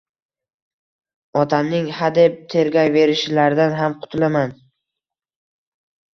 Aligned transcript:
Otamning 1.41 1.89
hadeb 1.97 2.39
tergayverishlaridan 2.55 3.77
ham 3.83 3.99
qutulaman. 4.01 4.57